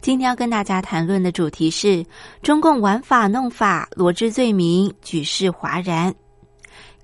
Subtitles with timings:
[0.00, 2.04] 今天要跟大家谈论的主题是
[2.42, 6.14] 中共玩法弄法，罗织罪名，举世哗然。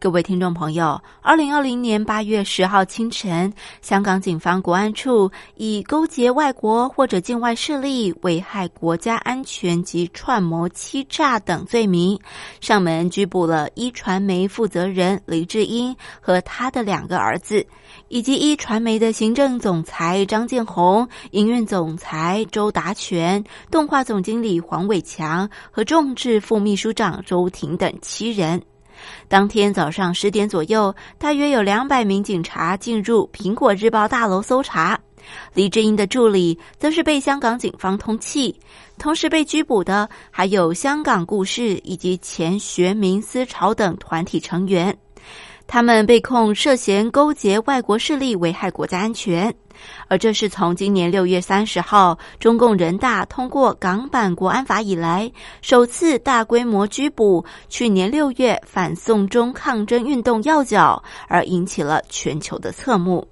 [0.05, 3.51] 各位听众朋友，二零二零年八月十号清晨，
[3.81, 12.21] 香港警方国安处以勾结外国或者境外势力、危害国家安全及串谋欺诈等罪名，
[12.61, 17.67] 上门拘捕了一传媒负责人黎智英和他的两个儿子，
[18.09, 28.61] 以及一传媒的行政总裁张建宏、营运总裁周达全、动画总经理黄伟强和众志副秘书长周婷等七人。
[29.29, 34.99] 当天早上十点左右，大约有两百名警察进入苹果日报大楼搜查。
[35.55, 38.55] 李志英的助理则是被香港警方通缉，
[38.99, 44.95] 同时被拘捕的还有香港故事以及前学民思潮等团体成员。
[45.67, 49.55] 他们被控涉嫌勾结外国势力，危害国家安全。
[50.09, 55.31] 而这是从今年六月三十号中共人大通过港版国安法以来，
[55.63, 63.27] 首次大规模拘捕去年六月反送中抗争运动要角，而引起了全球的侧目。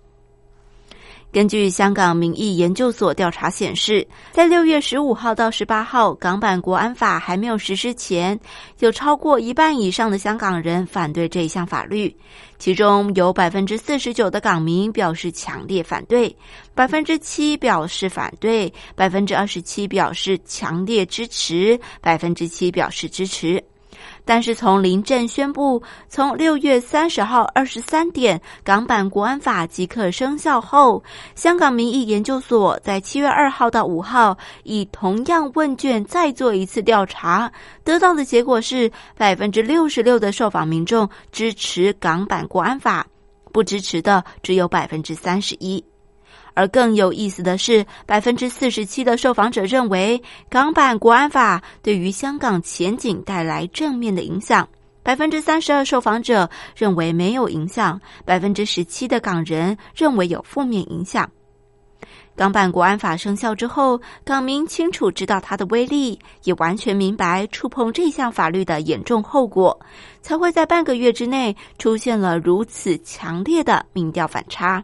[1.32, 8.38] 根据香港民意研究所调查显示，在六月十五号到十八号港版国安法还没有实施前，
[8.80, 12.14] 有超过一半以上的香港人反对这一项法律，
[12.58, 16.36] 其中有百分之四十九的港民表示强烈反对，
[16.74, 23.64] 百分之七表示反对，百分之二十七表示强烈支持，百分之七表示支持。
[24.24, 31.02] 但是从临阵宣布，从六月三十号二十三点港版国安法即刻生效后，
[31.34, 37.50] 香港民意研究所在七月二号到五号以同样问卷再做一次调查，
[37.82, 43.06] 得到的结果是百分之六十六的受访民众支持港版国安法，
[43.52, 45.84] 不支持的只有百分之三十一。
[46.54, 54.68] 而更有意思的是，百分之四十七的受访者认为港版国安法对于香港前景带来正面的影响，
[55.02, 61.30] 百分之三十二受访者认为没有影响，百分之十七的港人认为有负面影响。
[62.34, 69.78] 港版国安法生效之后，港民清楚知道它的威力，也完全明白触碰这项法律的严重后果，
[70.22, 74.82] 才会在半个月之内出现了如此强烈的民调反差。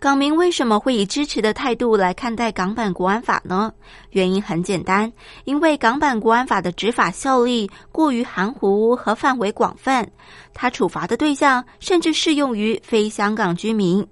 [0.00, 3.72] 港民为什么会以支持的态度来看待港版国安法呢？
[4.10, 5.12] 原因很简单，
[5.44, 10.08] 因为港版国安法的执法效力过于含糊和范围广泛，
[10.54, 14.06] 它处罚的对象甚至适用于非香港居民。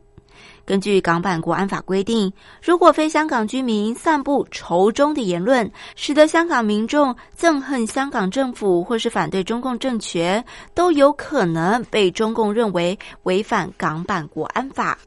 [0.65, 10.45] 根据港版国安法规定，如果非香港居民散布仇中的言论，使得香港民众憎恨香港政府或是反对中共政权，
[10.75, 14.99] 都有可能被中共认为违反港版国安法。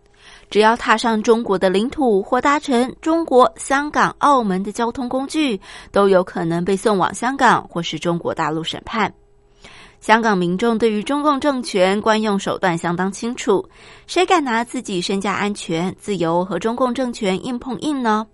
[0.50, 5.60] 只要踏上中国的领土或搭乘中国香港、澳门的交通工具，
[5.92, 9.14] 都有可能被送往香港或是中国大陆审判。
[10.00, 13.68] 香港民众对于中共政权惯用手段相当清楚，
[14.08, 18.26] 谁敢拿自己身家安全、自由和中共政权硬碰硬呢？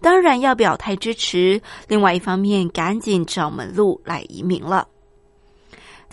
[0.00, 1.60] 当然要表态支持。
[1.88, 4.88] 另外一方面，赶紧找门路来移民了。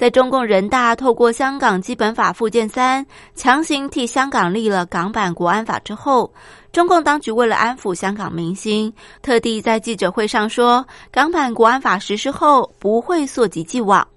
[0.01, 6.34] 在中共人大透过香港基本法附件三强行替香港立了港版国安法之后，
[6.72, 8.91] 中共当局为了安抚香港民心，
[9.22, 14.07] 特地在记者会上说，港版国安法实施后不会溯及既往。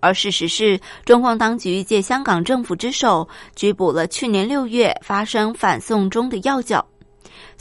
[0.00, 6.86] 而事实是，中共当局借香港政府之手拘捕了去年六月发生反送中的要角。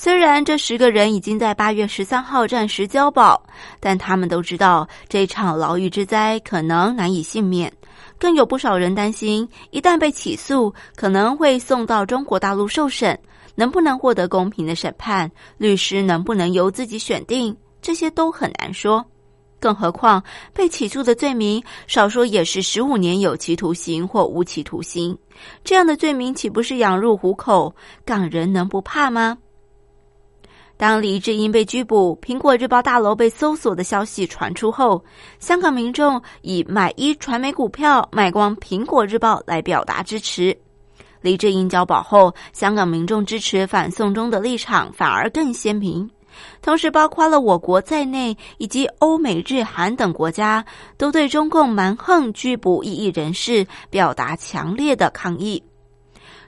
[0.03, 3.39] 虽然这十个人已经在八月十三号暂时交保，
[3.79, 7.71] 但他们都知道这场牢狱之灾可能难以幸免。
[8.17, 13.15] 更有不少人担心，一旦被起诉，可能会送到中国大陆受审，
[13.53, 19.05] 能不能获得公平的审判，律师能不能由自己选定，这些都很难说。
[19.59, 25.15] 更何况被起诉的罪名，少说也是十五年有期徒刑或无期徒刑，
[25.63, 27.75] 这样的罪名岂不是养入虎口？
[28.03, 29.37] 港人能不怕吗？
[30.81, 35.05] 当李智英被拘捕，苹果日报大楼被搜索的消息传出后，
[35.37, 40.57] 香港民众以买一传媒股票、卖光苹果日报来表达支持。
[41.21, 46.09] 李智英交保后，香港民众支持反送中的立场反而更鲜明。
[46.63, 50.65] 同时包括了我国在内，以及欧美日韩等国家，
[50.97, 55.63] 都对中共蛮横拘捕异议人士表达强烈的抗议。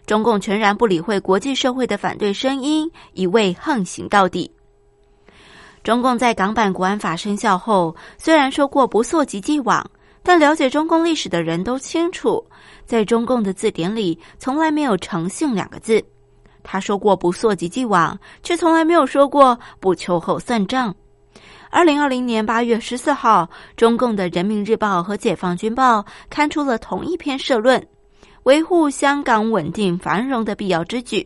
[0.05, 4.51] 中共全然不理会国际社会的反对声音，一味横行到底。
[5.83, 9.85] 中共在港版国安法生效后，虽然说过不溯及既往，
[10.21, 12.45] 但了解中共历史的人都清楚，
[12.85, 16.03] 在中共的字典里从来没有“诚信”两个字。
[16.63, 20.95] 他说过不溯及既往，却从来没有说过不秋后算账。
[21.69, 25.99] 二零二零年八月十四号，中共的《人民日报》和《解放军报》
[26.29, 27.85] 刊出了同一篇社论，
[28.43, 31.25] 维护香港稳定繁荣的必要之举。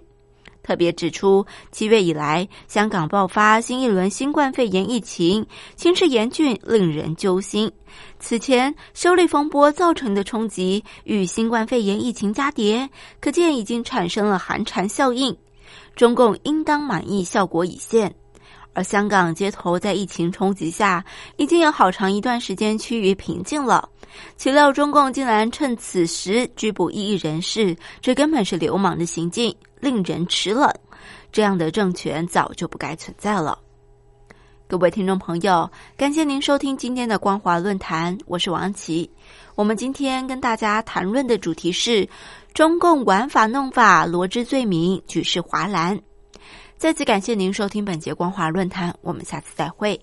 [0.61, 5.45] 特别指出，七月以来，香港爆发新一轮新冠肺炎疫情，
[5.77, 7.71] 形势严峻，令人揪心。
[8.19, 12.89] 此前修例风波造成的冲击与新冠肺炎疫情加叠，
[13.21, 15.35] 可见已经产生了寒蝉效应。
[15.95, 18.13] 中共应当满意，效果已现。
[18.73, 21.03] 而香港街头在疫情冲击下，
[21.37, 23.87] 已经有好长一段时间趋于平静了。
[24.35, 30.71] 岂料中共竟然趁此时拘捕异议人士，这根本是流氓的行径，令人齿冷。
[31.31, 33.57] 这样的政权早就不该存在了。
[34.67, 39.09] 各位听众朋友，感谢您收听今天的光华论坛，我是王琦。
[39.55, 42.07] 我们今天跟大家谈论的主题是
[42.53, 45.97] 中共玩法弄法，罗织罪名，举世哗然。
[46.75, 49.99] 再次感谢您收听本节光华论坛，我们下次再会。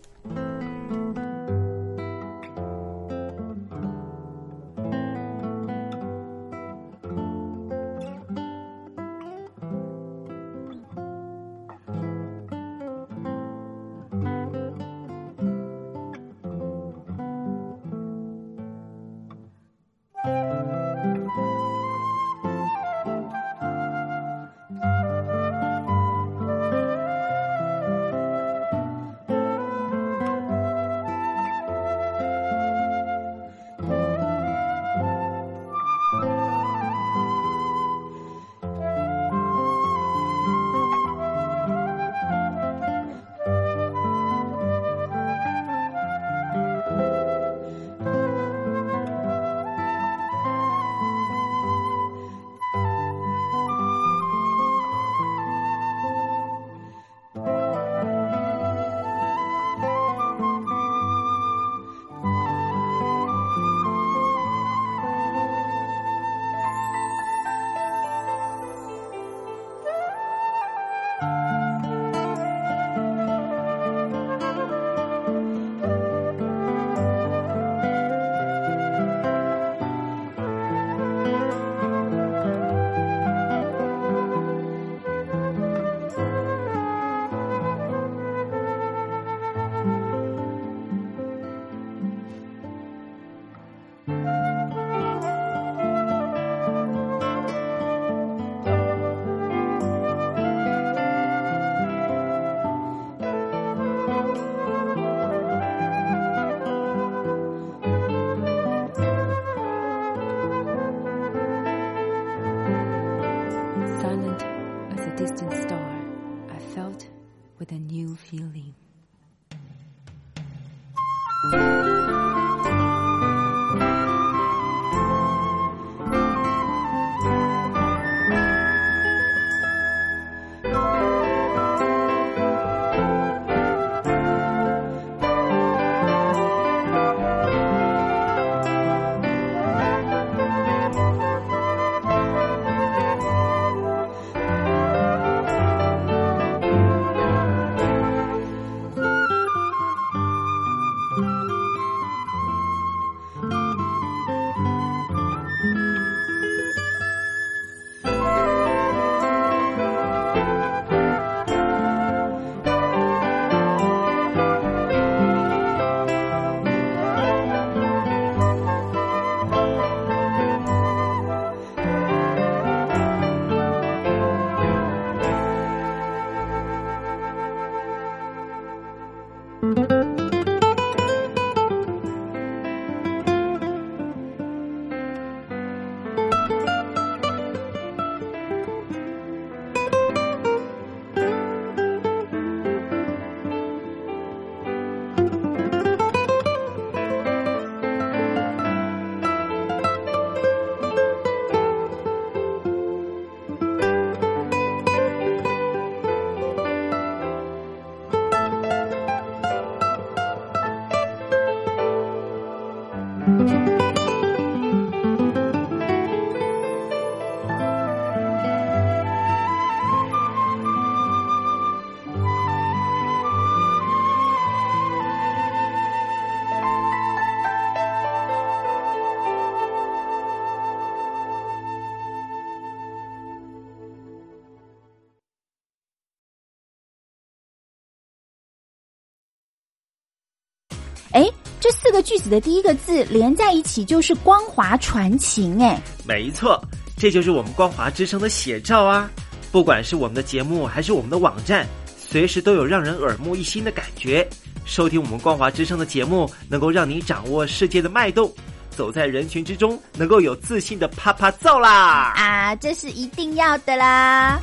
[241.95, 246.61] 个句子的第一个字连在一起就是光华传情，哎，没错，
[246.97, 249.09] 这就是我们光华之声的写照啊！
[249.53, 251.65] 不管是我们的节目还是我们的网站，
[251.97, 254.29] 随时都有让人耳目一新的感觉。
[254.65, 258.29] 收听我们光华之声的节目，能够让你掌握世界的脉动，
[258.71, 262.13] 走在人群之中，能够有自信的啪啪造啦！
[262.17, 264.43] 啊，这是一定要的啦！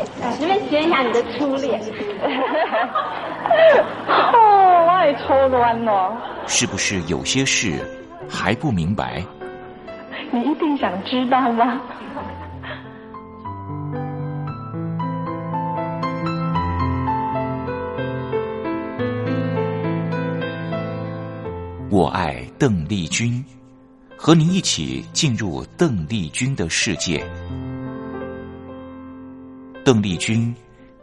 [0.41, 1.79] 能不能形容一下你的初恋？
[4.07, 6.17] 哦，我也初恋了。
[6.47, 7.79] 是不是有些事
[8.27, 9.23] 还不明白？
[10.31, 11.81] 你一定想知道吗？
[21.89, 23.43] 我爱邓丽君，
[24.15, 27.21] 和您一起进入邓丽君的世界。
[29.83, 30.53] 邓丽君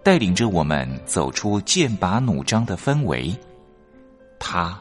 [0.05, 3.35] 带领着我们走出剑拔弩张的氛围，
[4.39, 4.81] 她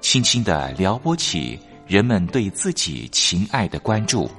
[0.00, 4.30] 轻轻的撩拨起人们对自己情爱的关注，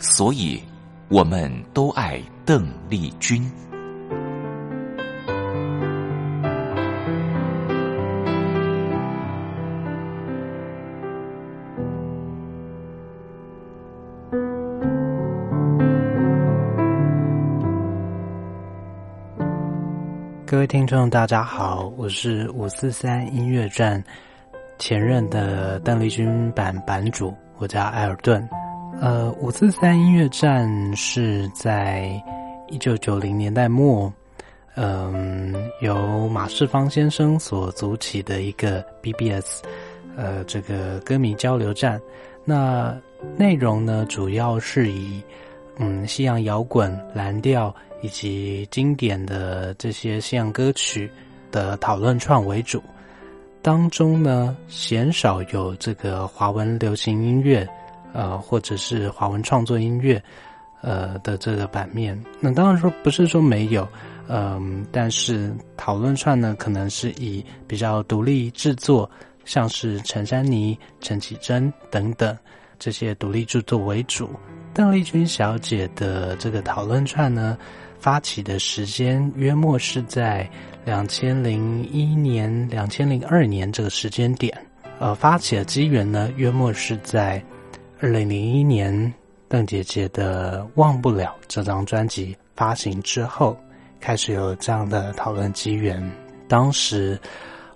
[0.00, 0.60] 所以
[1.08, 3.48] 我们都爱邓丽君。
[20.64, 24.02] 位听众，大家好，我是五四三音乐站
[24.78, 28.48] 前任的邓丽君版版主，我叫艾尔顿。
[28.98, 30.66] 呃，五四三音乐站
[30.96, 32.18] 是在
[32.68, 34.10] 一九九零年代末，
[34.74, 39.62] 嗯，由马世芳先生所组起的一个 BBS，
[40.16, 42.00] 呃，这个歌迷交流站。
[42.42, 42.96] 那
[43.36, 45.22] 内容呢，主要是以
[45.76, 47.74] 嗯西洋摇滚、蓝调。
[48.04, 51.10] 以及经典的这些西洋歌曲
[51.50, 52.82] 的讨论串为主，
[53.62, 57.66] 当中呢鲜少有这个华文流行音乐，
[58.12, 60.22] 呃，或者是华文创作音乐，
[60.82, 62.22] 呃的这个版面。
[62.40, 63.88] 那当然说不是说没有，
[64.28, 69.10] 嗯，但是讨论串呢，可能是以比较独立制作，
[69.46, 72.36] 像是陈珊妮、陈绮贞等等
[72.78, 74.28] 这些独立制作为主。
[74.74, 77.56] 邓丽君小姐的这个讨论串呢。
[78.04, 80.46] 发起的时间约莫是在
[80.84, 84.54] 两千零一年、两千零二年这个时间点。
[84.98, 87.42] 呃，发起的机缘呢，约莫是在
[88.00, 89.10] 二零零一年
[89.48, 93.56] 邓姐姐的《忘不了》这张专辑发行之后，
[94.00, 95.98] 开始有这样的讨论机缘。
[96.46, 97.18] 当时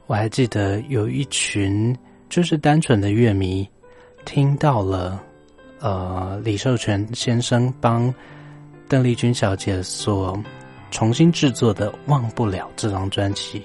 [0.07, 1.97] 我还记得有一群
[2.29, 3.67] 就是单纯的乐迷，
[4.27, 5.25] 听到了
[5.81, 8.15] 呃李寿全先生帮。
[8.89, 10.43] 邓丽君小姐所
[10.91, 13.63] 重新制作的《忘不了》这张专辑，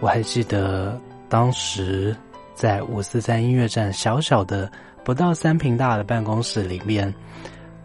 [0.00, 2.16] 我还记得当时
[2.54, 4.70] 在五四三音乐站小小的
[5.04, 7.14] 不到三平大的办公室里面，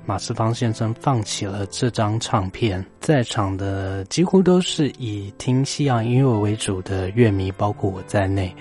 [0.06, 8.56] 马世芳先生放起了这张唱片，在场的几乎都是以听西洋音乐为主的乐迷，包括我在内。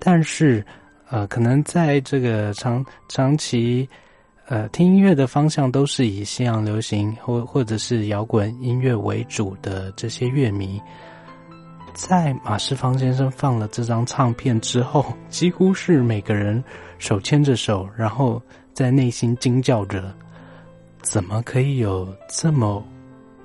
[0.00, 0.64] 但是，
[1.08, 3.88] 呃，可能在这个长长期。
[4.50, 10.80] 呃，听音乐的方向都是以西洋流行或或者是摇滚音乐为主的这些乐迷，
[11.92, 16.64] 在马世芳先生放了这张唱片之后， 几乎是每个人
[16.98, 18.40] 手牵着手，然后
[18.72, 20.10] 在内心惊叫着：
[21.02, 22.82] 怎么可以有这么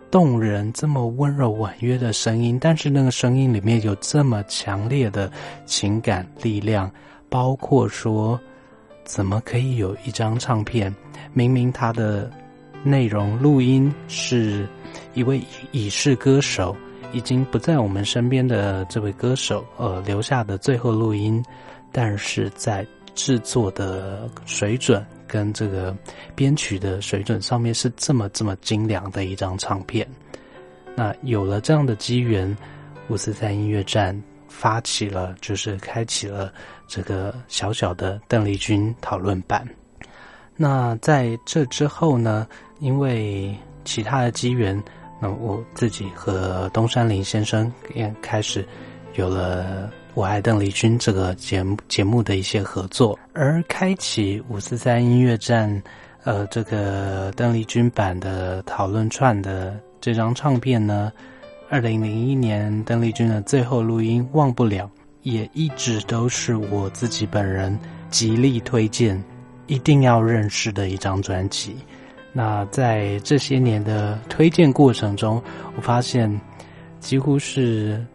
[0.09, 2.57] 动人、这么温柔婉约的声音？
[2.57, 5.29] 但是那个声音里面有这么强烈的
[5.65, 6.89] 情感力量，
[7.27, 8.39] 包括说，
[9.05, 10.93] 怎么可以有一张唱片，
[11.33, 12.31] 明明它的
[12.83, 14.67] 内容录音是
[15.13, 15.41] 一位
[15.71, 16.75] 已逝歌手，
[17.11, 21.43] 已经不在我们身边的这位歌手呃留下的最后录音，
[21.91, 25.05] 但是在制作的水准。
[25.25, 25.97] 跟这个
[26.35, 30.07] 编曲的水准上面是这么这么精良的一张唱片，
[30.95, 32.55] 那有了这样的机缘，
[33.07, 34.15] 五四三音乐站
[34.53, 36.53] 发起了，就是开启了
[36.87, 39.67] 这个小小的邓丽君讨论版。
[40.55, 42.47] 那在这之后呢，
[42.79, 44.81] 因为其他的机缘，
[45.19, 48.63] 那我自己和东山林先生也开始
[49.15, 49.91] 有了。
[50.15, 55.81] 我爱邓丽君这个节目节目的一些合作，而开启五四三音乐站，
[56.23, 61.11] 呃，这个邓丽君版的讨论串的这张唱片呢，
[61.73, 64.85] 二零零一年邓丽君的最后录音《忘不了》，
[65.23, 67.75] 也一直都是我自己本人
[68.11, 69.19] 极力推荐、
[69.65, 71.75] 一定要认识的一张专辑。
[72.31, 75.41] 那在这些年的推荐过程中，
[75.75, 76.39] 我发现
[76.99, 78.05] 几乎是。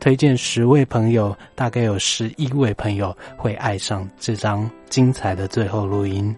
[0.00, 6.34] 推荐十位朋友，大概有十一位朋友会爱上这张精彩的最后录音。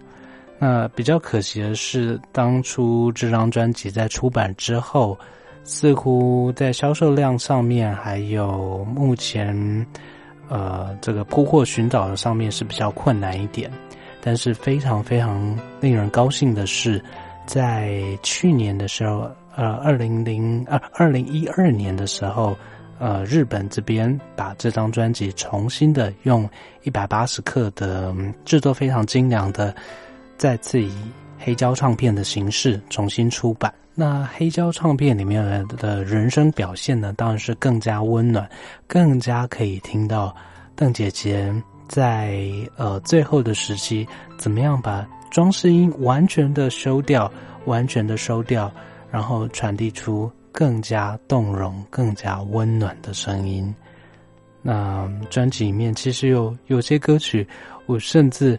[0.59, 5.18] 那比较可惜的是，当初这张专辑在出版之后，
[5.66, 9.55] 似乎在销售量上面，还有目前
[10.48, 13.70] 呃这个铺货寻找的上面是比较困难一点。
[14.22, 17.05] 但是非常非常令人高兴的是，
[17.44, 22.57] 在去年的时候，呃，二零零二二零一二年的时候。
[22.98, 26.48] 呃，日本这边把这张专辑重新的用
[26.83, 28.11] 一百八十克的
[28.46, 29.76] 制作非常精良的，
[30.38, 30.90] 再次以
[31.38, 33.70] 黑胶唱片的形式重新出版。
[33.96, 38.48] 那黑胶唱片里面的人声表现呢，当然是更加温暖，
[38.87, 40.32] 更加可以听到
[40.76, 41.52] 邓姐姐
[41.88, 42.38] 在
[42.76, 44.06] 呃最后的时期
[44.38, 47.28] 怎么样把装饰音完全的收掉，
[47.64, 48.70] 完全的收掉，
[49.11, 50.30] 然后传递出。
[50.59, 53.74] 更加动容、更加温暖的声音。
[54.62, 57.46] 那专辑里面其实有有些歌曲，
[57.85, 58.59] 我甚至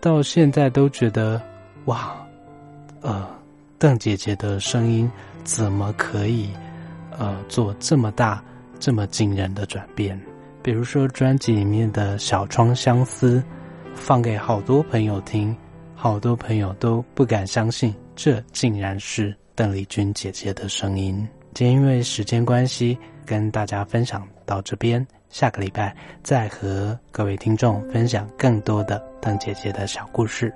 [0.00, 1.40] 到现在都觉得，
[1.84, 2.16] 哇，
[3.00, 3.24] 呃，
[3.78, 5.10] 邓姐姐的声音
[5.44, 6.50] 怎么可以
[7.16, 8.42] 呃做这么大、
[8.80, 10.20] 这么惊人的转变？
[10.62, 13.38] 比如说专辑里面的《小窗相思》，
[13.94, 15.56] 放给好多朋友听，
[15.94, 19.34] 好多朋友都不敢相信，这竟然是。
[19.54, 21.26] 邓丽君姐姐的声音。
[21.52, 30.54] 今天因为时间关系，跟大家分享到这边，下个礼拜再和各位听众分享更多的邓姐姐的小故事。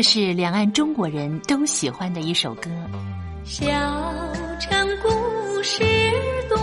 [0.00, 2.70] 这是两岸中国人都喜欢的一首歌。
[3.44, 3.66] 小
[4.58, 5.84] 城故事
[6.48, 6.56] 多，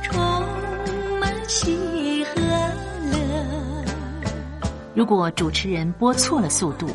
[0.00, 0.14] 充
[1.18, 2.40] 满喜和
[3.10, 3.84] 乐。
[4.94, 6.88] 如果主持人播错了速度。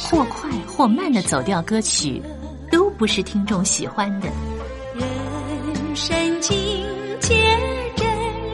[0.00, 2.22] 或快或慢的走调歌曲，
[2.70, 4.28] 都不是听众喜欢的。
[4.94, 6.56] 人生境
[7.20, 7.34] 界
[7.96, 8.06] 真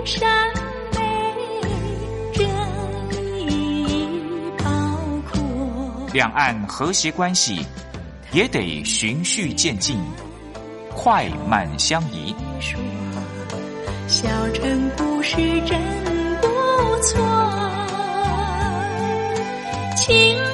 [0.06, 0.52] 善
[0.92, 1.00] 美，
[2.32, 2.44] 真
[3.48, 4.08] 意
[4.58, 4.64] 高
[5.30, 5.40] 阔。
[6.12, 7.64] 两岸和谐关系
[8.32, 9.98] 也得循序渐进，
[10.94, 12.34] 快慢相宜。
[14.08, 15.78] 小城故事真
[16.40, 16.48] 不
[17.02, 17.24] 错，
[19.96, 20.53] 请。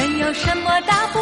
[0.00, 1.19] 没有什么大不了。